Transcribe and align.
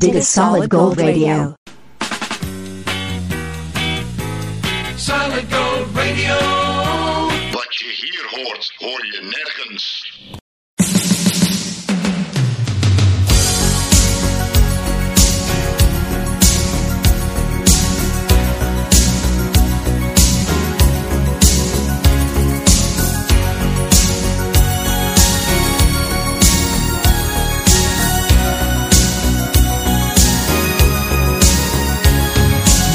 Did 0.00 0.16
a 0.16 0.22
solid 0.22 0.70
gold 0.70 0.96
radio. 0.96 1.54
Solid 4.96 5.46
gold 5.52 5.94
radio. 5.94 6.36
Wat 7.52 7.74
je 7.78 7.90
hier 8.00 8.24
hoort, 8.30 8.72
hoor 8.78 9.06
je 9.06 9.20
nergens. 9.22 9.99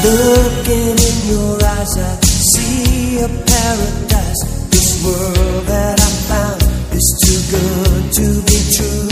Looking 0.06 0.94
in 0.94 1.16
your 1.26 1.58
eyes, 1.64 1.98
I 1.98 2.14
see 2.22 3.18
a 3.18 3.26
paradise. 3.26 4.42
This 4.70 5.02
world 5.04 5.64
that 5.66 5.98
I 5.98 6.10
found 6.30 6.62
is 6.94 7.08
too 7.26 7.40
good 7.50 8.12
to 8.14 8.26
be 8.46 8.58
true. 8.76 9.10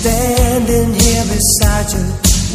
Standing 0.00 0.94
here 0.94 1.24
beside 1.28 1.92
you, 1.92 2.06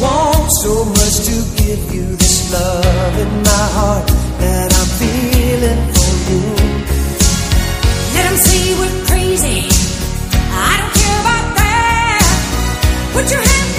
want 0.02 0.50
so 0.62 0.84
much 0.84 1.16
to 1.30 1.36
give 1.62 1.94
you 1.94 2.16
this 2.16 2.52
love 2.52 3.18
in 3.22 3.32
my 3.46 3.66
heart 3.78 4.08
that 4.42 4.74
I'm 4.74 4.90
feeling 4.98 5.82
for 5.94 6.12
you. 6.30 6.42
Let 8.18 8.34
say 8.34 8.74
we're 8.80 8.98
crazy. 9.06 9.70
I 10.50 10.74
don't 10.80 10.94
care 11.02 11.20
about 11.22 11.48
that. 11.62 13.10
Put 13.12 13.30
your 13.30 13.42
hand 13.46 13.73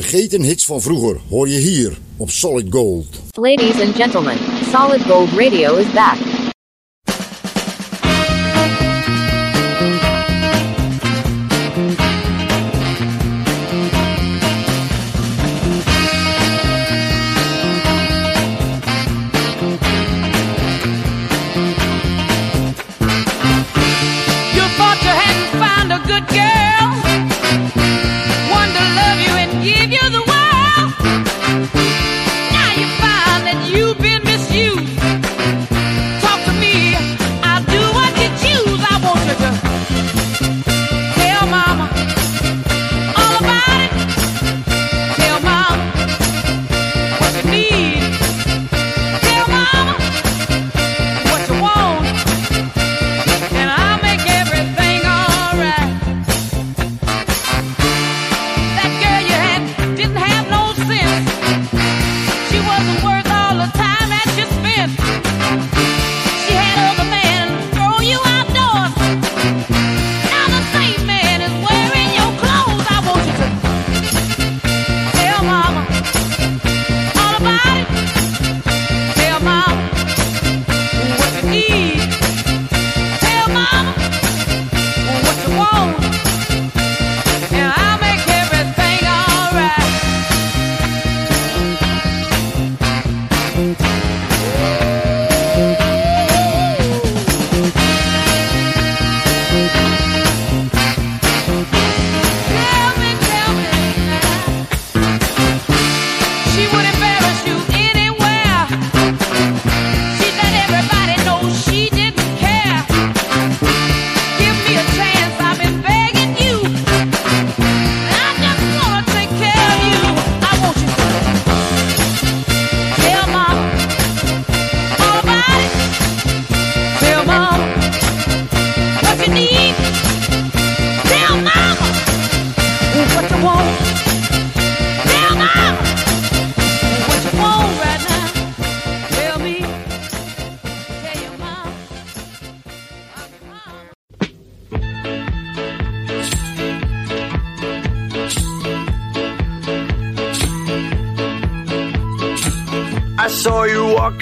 vergeten 0.00 0.42
hits 0.42 0.64
van 0.64 0.80
vroeger 0.82 1.20
hoor 1.28 1.48
je 1.48 1.58
hier 1.58 1.98
op 2.16 2.30
Solid 2.30 2.66
Gold. 2.70 3.06
Ladies 3.32 3.80
and 3.80 3.94
gentlemen, 3.94 4.36
Solid 4.72 5.02
Gold 5.02 5.28
Radio 5.30 5.76
is 5.76 5.92
back. 5.92 6.33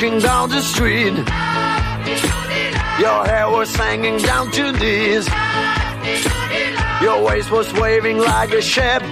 walking 0.02 0.18
down 0.18 0.48
the 0.48 0.60
street. 0.60 1.14
Your 2.98 3.24
hair 3.24 3.48
was 3.48 3.74
hanging 3.76 4.18
down 4.18 4.50
to 4.50 4.72
this. 4.72 5.28
Your 7.00 7.22
waist 7.24 7.52
was 7.52 7.72
waving 7.74 8.18
like 8.18 8.50
a 8.52 8.60
ship. 8.60 9.02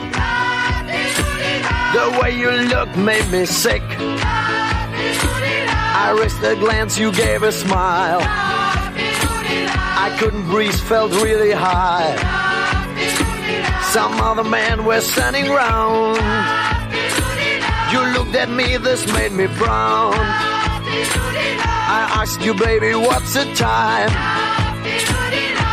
The 1.95 2.19
way 2.21 2.37
you 2.37 2.51
looked 2.51 2.97
made 2.97 3.31
me 3.31 3.47
sick. 3.47 3.83
I 6.03 6.17
risked 6.21 6.43
a 6.43 6.57
glance, 6.57 6.99
you 6.99 7.13
gave 7.13 7.45
a 7.45 7.53
smile. 7.53 8.21
I 8.23 10.17
couldn't 10.19 10.49
breathe, 10.49 10.75
felt 10.75 11.13
really 11.23 11.53
high. 11.53 12.17
Some 13.93 14.21
other 14.21 14.43
men 14.43 14.85
were 14.85 15.01
standing 15.01 15.49
round. 15.51 16.17
You 17.93 18.01
looked 18.19 18.35
at 18.35 18.51
me, 18.51 18.77
this 18.79 19.07
made 19.13 19.31
me 19.33 19.47
proud. 19.47 20.50
I 20.83 22.23
asked 22.23 22.41
you, 22.43 22.55
baby, 22.55 22.95
what's 22.95 23.35
the 23.35 23.45
time? 23.55 24.11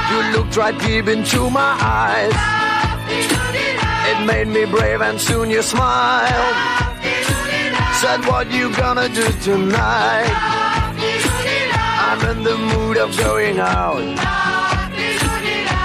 You 0.10 0.38
looked 0.38 0.56
right 0.58 0.78
deep 0.80 1.08
into 1.08 1.50
my 1.50 1.78
eyes. 1.80 2.34
It 4.10 4.26
made 4.26 4.48
me 4.48 4.66
brave, 4.66 5.02
and 5.02 5.20
soon 5.20 5.50
you 5.50 5.62
smiled. 5.62 6.56
Said, 8.02 8.26
what 8.26 8.52
you 8.52 8.74
gonna 8.76 9.10
do 9.10 9.28
tonight? 9.42 10.32
I'm 12.10 12.22
in 12.30 12.44
the 12.44 12.58
mood 12.58 12.98
of 12.98 13.16
going 13.18 13.60
out. 13.60 14.00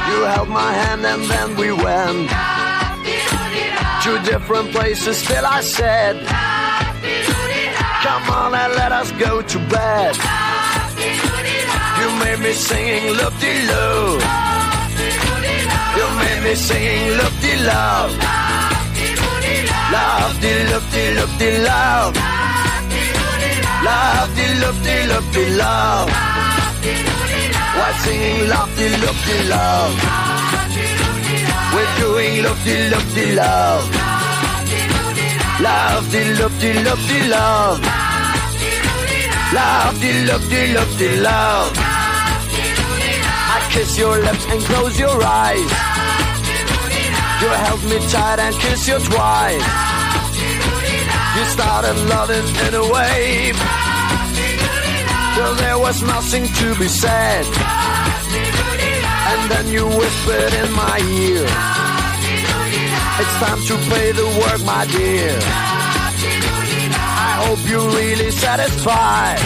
You 0.08 0.24
held 0.24 0.48
my 0.48 0.72
hand, 0.72 1.04
and 1.04 1.24
then 1.24 1.56
we 1.56 1.72
went 1.72 2.30
to 4.04 4.30
different 4.30 4.70
places. 4.72 5.16
Still, 5.18 5.46
I 5.46 5.60
said. 5.62 6.16
Come 8.02 8.30
on 8.30 8.52
and 8.52 8.72
let 8.74 8.90
us 8.90 9.12
go 9.12 9.42
to 9.42 9.58
bed. 9.70 10.16
You 12.00 12.08
made 12.18 12.40
me 12.40 12.52
singing 12.52 13.14
look 13.14 13.34
de 13.38 13.52
love. 13.70 14.22
You 15.96 16.06
made 16.18 16.42
me 16.42 16.54
singing 16.56 17.16
look 17.18 17.34
de 17.40 17.54
love. 17.62 18.12
Love 19.94 20.34
de 20.40 20.52
look 20.70 20.84
de 20.90 21.14
look 21.14 21.30
de 21.38 21.50
love. 21.62 22.14
Love 23.86 24.30
de 24.34 24.46
look 24.62 24.78
de 24.82 24.96
look 25.06 25.26
de 25.32 25.44
love. 25.62 26.10
We're 27.76 27.98
singing 28.02 28.48
love 28.48 28.72
de 28.78 28.88
look 29.02 29.18
de 29.28 29.36
love. 29.54 29.94
We're 31.72 31.94
doing 32.02 32.42
look 32.42 32.58
de 32.64 32.90
look 32.90 33.06
de 33.14 33.34
love. 33.36 34.01
Love 35.62 36.10
de 36.10 36.24
look 36.40 36.58
de 36.58 36.72
look 36.82 36.98
de 37.06 37.28
love. 37.28 37.80
Love 39.54 40.00
de 40.00 40.12
look 40.26 40.42
de 40.50 40.72
look 40.74 40.98
de 40.98 41.20
love. 41.20 41.72
I 43.54 43.68
kiss 43.70 43.96
your 43.96 44.18
lips 44.18 44.44
and 44.50 44.60
close 44.62 44.98
your 44.98 45.22
eyes. 45.22 45.70
You 47.40 47.48
held 47.64 47.82
me 47.84 47.98
tight 48.08 48.40
and 48.40 48.54
kiss 48.56 48.88
you 48.88 48.98
twice. 48.98 49.68
You 51.36 51.44
started 51.56 51.96
loving 52.10 52.48
in 52.66 52.74
a 52.74 52.84
wave. 52.94 53.56
Till 55.34 55.54
there 55.62 55.78
was 55.78 56.02
nothing 56.02 56.44
to 56.58 56.74
be 56.74 56.88
said. 56.88 57.46
And 59.30 59.50
then 59.52 59.66
you 59.68 59.86
whispered 59.86 60.54
in 60.54 60.72
my 60.72 60.98
ear. 60.98 61.81
It's 63.22 63.36
time 63.38 63.60
to 63.70 63.74
play 63.88 64.10
the 64.10 64.26
work, 64.42 64.60
my 64.64 64.84
dear. 64.86 65.38
I 67.28 67.32
hope 67.46 67.62
you're 67.70 67.90
really 68.00 68.32
satisfied. 68.32 69.38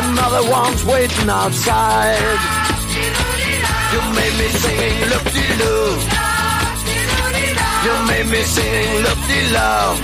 Another 0.00 0.48
one's 0.50 0.82
waiting 0.82 1.28
outside. 1.28 2.40
You 3.92 4.00
made 4.16 4.34
me 4.40 4.48
singing 4.62 4.98
look 5.12 5.26
de 5.36 5.46
loo. 5.60 5.92
You 7.84 7.94
made 8.08 8.28
me 8.32 8.42
singing 8.44 8.94
look 9.04 9.20
de 9.28 9.40
love. 9.52 9.96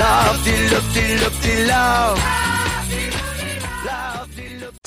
Love 0.00 0.38
de 1.42 1.66
love. 1.66 2.39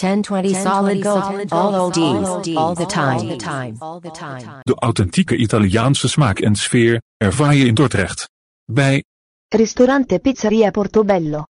1020 0.03 0.53
solid 0.53 1.01
gold. 1.01 1.51
All 1.51 1.73
oldies. 1.73 2.57
All 2.57 2.75
the 2.75 2.85
time. 2.85 3.37
All 3.79 3.99
the 3.99 4.11
time. 4.11 4.59
De 4.61 4.75
authentieke 4.75 5.35
Italiaanse 5.35 6.07
smaak 6.07 6.39
en 6.39 6.55
sfeer 6.55 7.01
ervaar 7.17 7.55
je 7.55 7.65
in 7.65 7.73
Dordrecht. 7.73 8.29
Bij 8.65 9.03
Ristorante 9.47 10.19
Pizzeria 10.19 10.71
Portobello. 10.71 11.43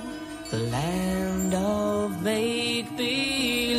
the 0.49 0.59
land 0.59 1.53
of 1.53 2.23
make 2.23 2.87
believe. 2.95 3.78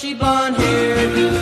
Bushy, 0.00 0.14
blonde 0.14 0.56
hairdo, 0.58 1.39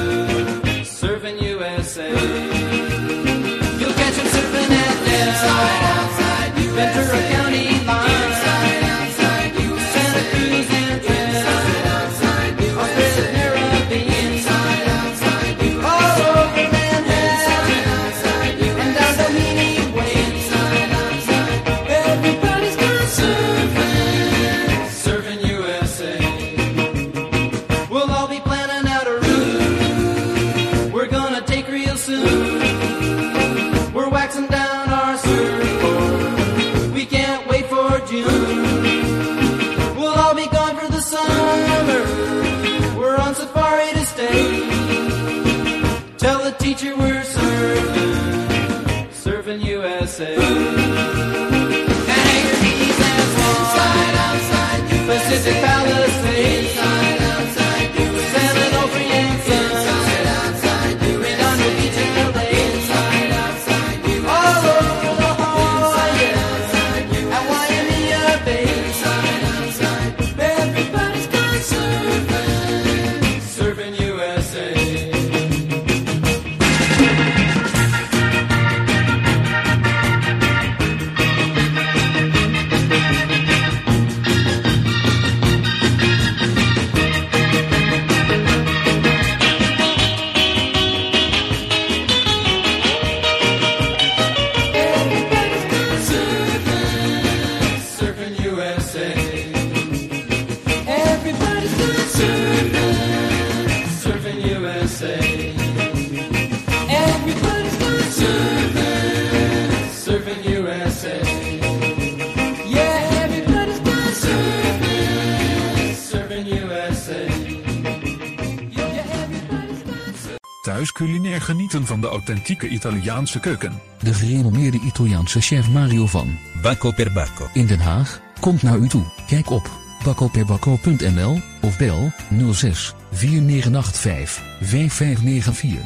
authentieke 122.29 122.69
Italiaanse 122.69 123.41
keuken. 123.41 123.81
De 124.03 124.15
gerenommeerde 124.15 124.81
Italiaanse 124.85 125.41
chef 125.41 125.69
Mario 125.69 126.07
van 126.07 126.39
Bacco 126.63 126.91
per 126.91 127.13
Bacco 127.13 127.49
in 127.53 127.67
Den 127.67 127.81
Haag 127.81 128.21
komt 128.41 128.63
naar 128.63 128.77
u 128.77 128.89
toe. 128.89 129.05
Kijk 129.27 129.51
op 129.51 129.71
baccoperbacco.nl 130.05 131.41
of 131.61 131.79
bel 131.79 132.13
06 132.53 132.95
4985 133.13 134.43
5594. 134.61 135.83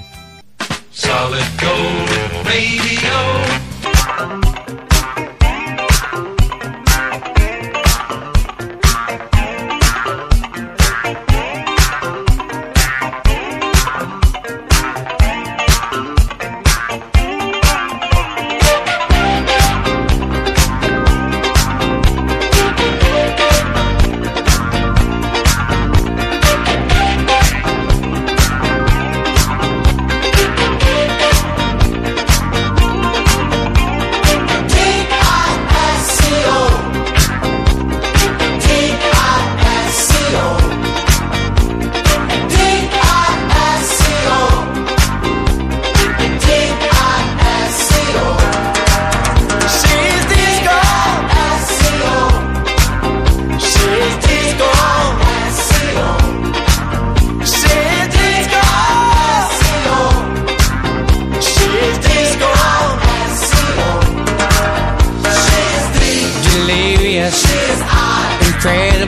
Solid 0.91 1.49
Gold 1.57 2.11
Radio. 2.45 3.52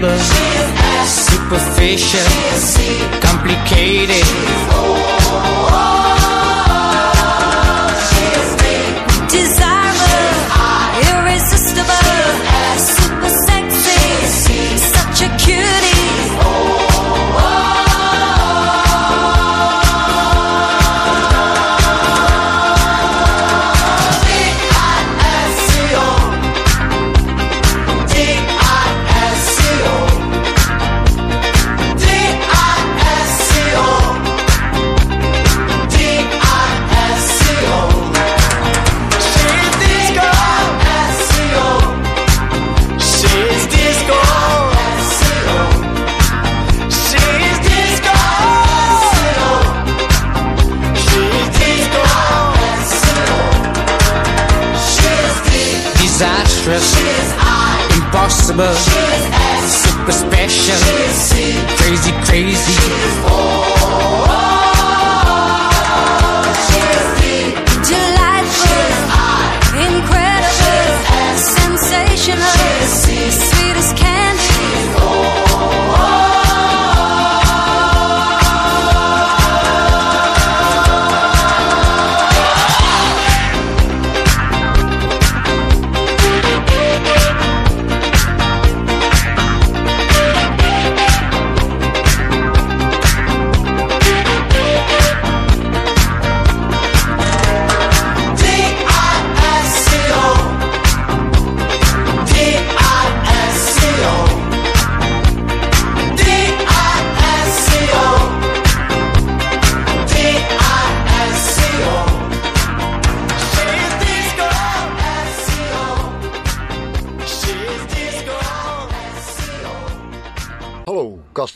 Incredible, 0.04 1.06
superficial, 1.06 2.20
complicated. 3.20 4.24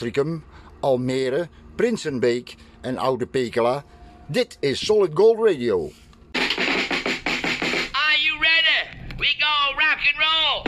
Castricum, 0.09 0.43
Almere, 0.83 1.49
Prinsenbeek 1.77 2.57
en 2.81 2.99
Oude 2.99 3.27
Pekela. 3.27 3.85
Dit 4.27 4.57
is 4.61 4.87
Solid 4.87 5.15
Gold 5.15 5.39
Radio. 5.39 5.91
Are 6.35 8.19
you 8.23 8.41
ready? 8.41 8.89
We 9.19 9.27
go 9.39 9.75
rock 9.77 9.99
and 10.09 10.19
roll. 10.19 10.65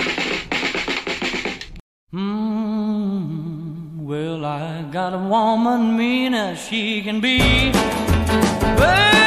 Mm, 2.13 3.97
well, 4.05 4.45
I 4.45 4.83
got 4.93 5.15
a 5.15 5.19
woman 5.19 5.97
mean 5.97 6.35
as 6.35 6.59
she 6.59 7.01
can 7.03 7.21
be. 7.21 7.39
Well, 8.77 9.20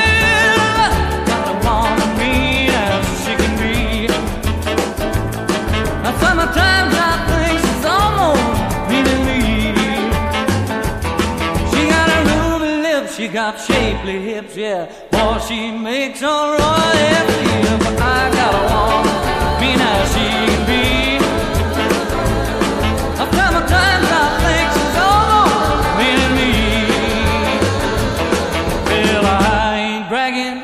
got 13.43 13.59
shapely 13.59 14.21
hips, 14.21 14.55
yeah. 14.55 14.85
Boy, 15.11 15.37
she 15.45 15.69
makes 15.69 16.21
a 16.21 16.35
royal 16.55 17.25
flip. 17.27 17.81
I 17.99 18.21
got 18.39 18.53
a 18.55 18.63
woman 18.71 19.15
mean 19.59 19.81
as 19.91 20.07
she 20.13 20.27
can 20.47 20.61
be. 20.69 20.83
Sometimes 23.19 24.07
I 24.21 24.25
think 24.43 24.67
she's 24.75 24.97
almost 25.09 25.87
meaning 25.99 26.33
me. 26.39 26.53
Well, 28.87 29.25
I 29.27 29.75
ain't 29.87 30.05
bragging, 30.07 30.57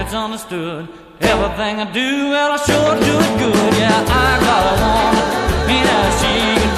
it's 0.00 0.12
understood. 0.12 0.88
Everything 1.20 1.74
I 1.84 1.86
do, 1.92 2.30
well, 2.30 2.50
I 2.50 2.58
sure 2.66 2.94
do 3.08 3.14
it 3.26 3.32
good. 3.42 3.72
Yeah, 3.78 4.22
I 4.26 4.30
got 4.46 4.62
a 4.70 4.74
woman, 4.82 5.24
mean 5.68 5.86
as 5.86 6.12
she 6.20 6.34
can 6.58 6.70
be. 6.70 6.73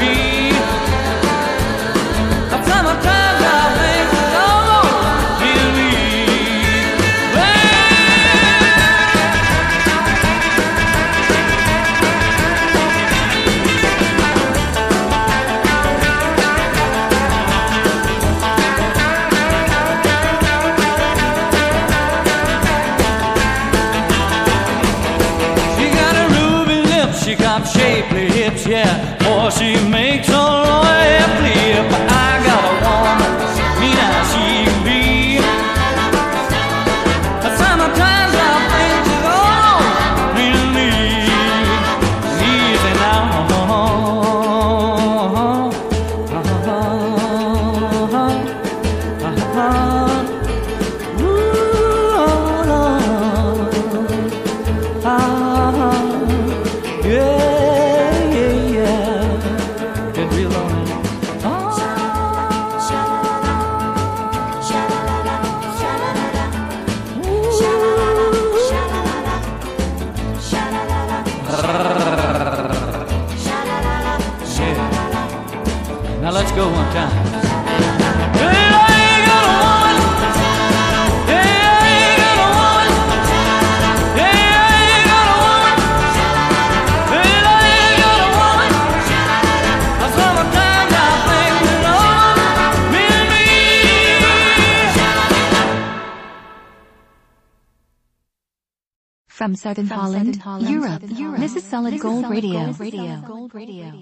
Gold 102.66 102.80
Radio. 102.80 103.22
Gold 103.28 103.54
Radio. 103.54 103.92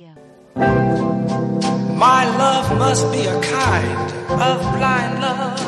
My 1.97 2.25
love 2.39 2.79
must 2.79 3.13
be 3.13 3.27
a 3.27 3.39
kind 3.43 4.13
of 4.41 4.61
blind 4.79 5.21
love. 5.21 5.61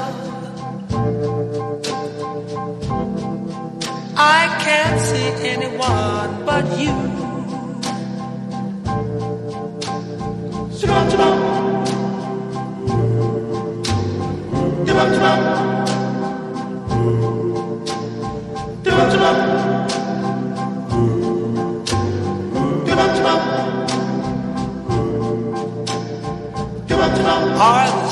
I 4.16 4.48
can't 4.64 4.98
see 4.98 5.28
anyone 5.46 6.46
but 6.46 6.64
you. 6.78 6.96
Jump, 10.78 11.10
jump. 11.10 11.86
Jump, 14.86 15.14
jump. 15.14 15.65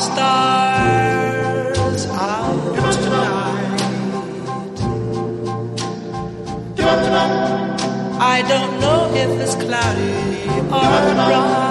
stars 0.04 2.00
out 2.06 2.74
tonight. 3.04 3.80
I 8.20 8.42
don't 8.48 8.80
know 8.80 9.00
if 9.14 9.30
it's 9.40 9.54
cloudy 9.54 10.12
or 10.68 11.14
bright. 11.14 11.63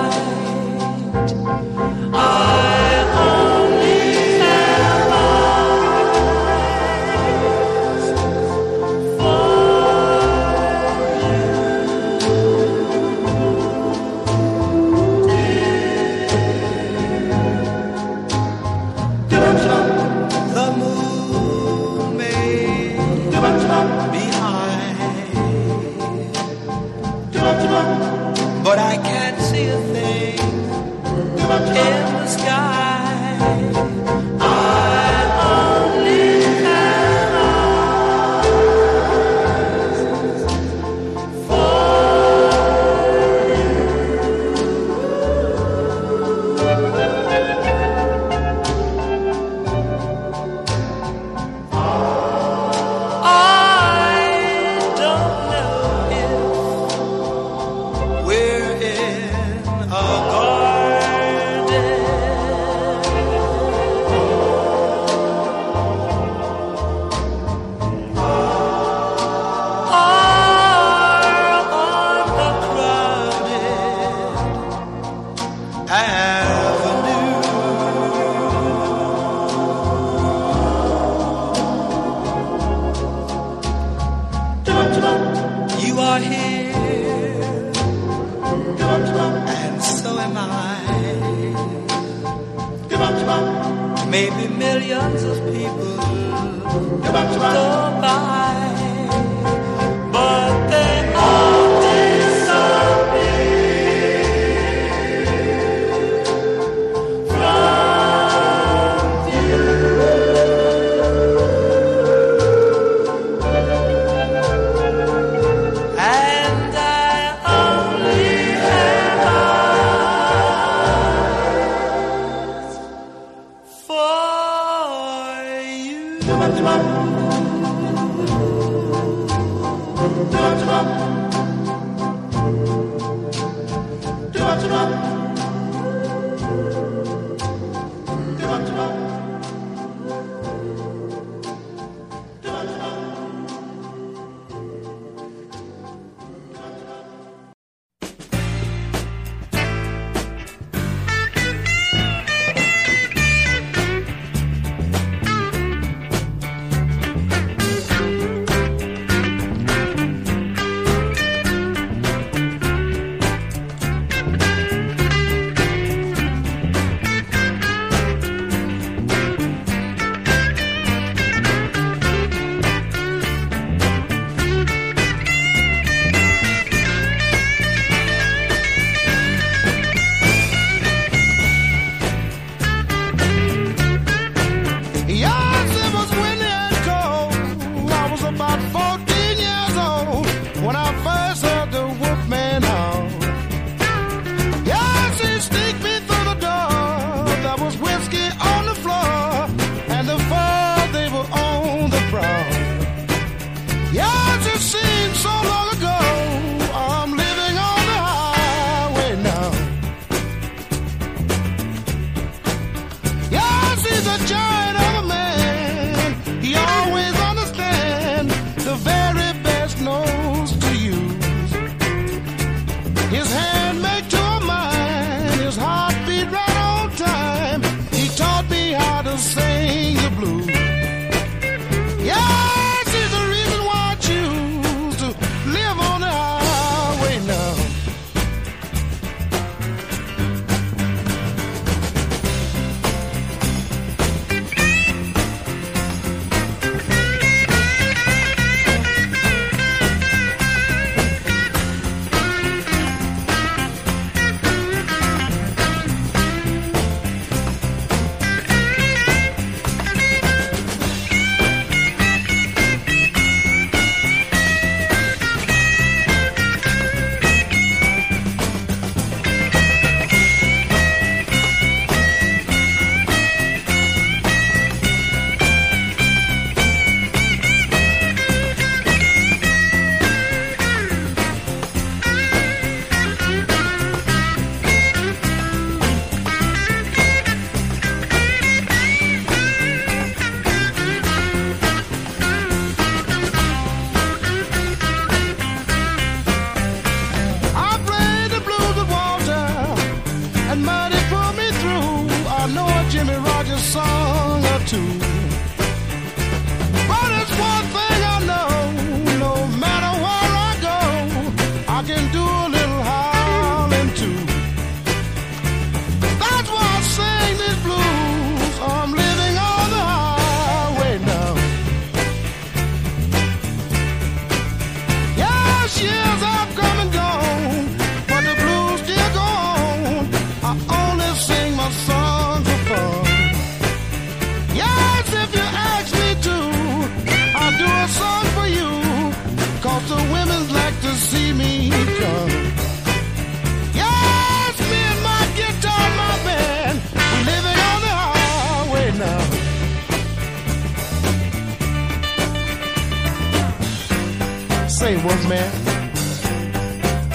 Say, 355.04 355.10
Wolfman, 355.10 355.50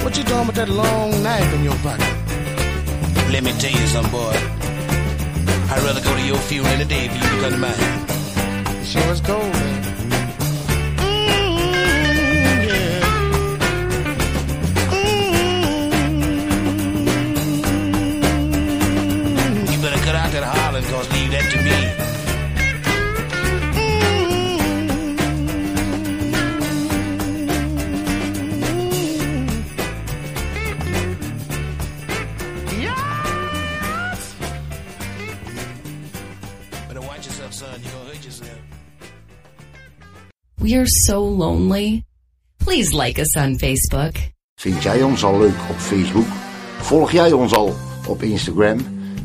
what 0.04 0.16
you 0.18 0.24
doing 0.24 0.46
with 0.46 0.56
that 0.56 0.68
long 0.68 1.22
knife 1.22 1.54
in 1.54 1.64
your 1.64 1.76
pocket? 1.76 2.12
Let 3.32 3.42
me 3.44 3.52
tell 3.52 3.70
you 3.70 3.86
something, 3.86 4.12
boy. 4.12 4.34
I'd 5.70 5.82
rather 5.82 6.02
go 6.02 6.14
to 6.14 6.22
your 6.22 6.36
funeral 6.36 6.74
any 6.74 6.84
day 6.84 7.08
for 7.08 7.14
you 7.14 7.20
to 7.20 7.40
come 7.40 7.52
to 7.52 7.58
mine. 7.58 7.74
Sure 8.84 9.10
is 9.12 9.20
cold, 9.20 9.42
man. 9.42 9.82
Mm. 19.48 19.72
You 19.72 19.78
better 19.82 20.04
cut 20.04 20.14
out 20.14 20.30
that 20.32 20.44
hollering, 20.44 20.84
cause 20.84 21.10
leave 21.12 21.30
that 21.30 21.50
to 21.52 21.58
me. 21.62 22.17
We 40.60 40.74
are 40.74 40.86
so 40.86 41.20
lonely. 41.20 42.02
Please 42.64 42.92
like 42.92 43.20
us 43.20 43.36
on 43.36 43.58
Facebook. 43.58 44.12
Vind 44.60 44.82
jij 44.82 45.02
ons 45.02 45.24
al 45.24 45.38
leuk 45.38 45.60
op 45.70 45.76
Facebook? 45.76 46.26
Volg 46.78 47.12
jij 47.12 47.32
ons 47.32 47.54
al 47.54 47.72
op 48.08 48.22
Instagram? 48.22 48.78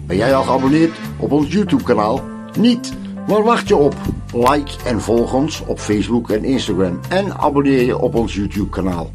Ben 0.08 0.18
jij 0.18 0.36
al 0.36 0.44
geabonneerd 0.44 0.98
op 1.20 1.32
ons 1.32 1.52
YouTube 1.52 1.84
kanaal? 1.84 2.22
Niet? 2.58 2.94
Waar 3.28 3.44
wacht 3.44 3.68
je 3.68 3.76
op? 3.76 3.96
Like 4.34 4.84
en 4.86 5.02
volg 5.02 5.34
ons 5.34 5.62
op 5.62 5.80
Facebook 5.80 6.30
en 6.30 6.44
Instagram. 6.44 7.00
En 7.10 7.34
abonneer 7.38 7.86
je 7.86 7.98
op 7.98 8.16
ons 8.16 8.36
YouTube 8.36 8.70
kanaal. 8.70 9.12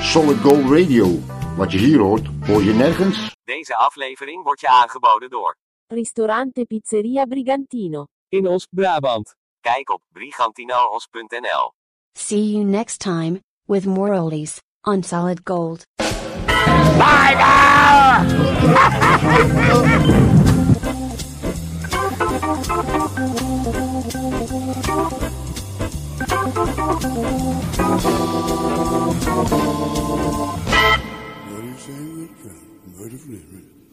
Solid 0.00 0.38
Gold 0.40 0.70
Radio. 0.70 1.18
Wat 1.56 1.72
je 1.72 1.78
hier 1.78 1.98
hoort, 1.98 2.26
hoor 2.46 2.62
je 2.62 2.72
nergens. 2.72 3.36
Deze 3.44 3.76
aflevering 3.76 4.42
wordt 4.42 4.60
je 4.60 4.68
aangeboden 4.68 5.30
door 5.30 5.56
Ristorante 5.86 6.64
Pizzeria 6.64 7.24
Brigantino. 7.24 8.06
In 8.28 8.48
Oost-Brabant. 8.48 9.37
Kijk 9.74 9.90
op 9.90 10.02
See 12.16 12.52
you 12.52 12.64
next 12.64 13.00
time, 13.00 13.40
with 13.66 13.84
more 13.86 14.14
oldies, 14.14 14.60
on 14.82 15.02
solid 15.02 15.44
gold. 15.44 15.84
Bye 16.96 17.34
now! 17.36 18.24